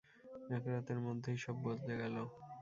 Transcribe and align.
একরাতের 0.49 0.99
মধ্যেই 0.99 1.37
সব 1.37 1.55
বদলে 1.63 1.93
গেলো। 1.97 2.23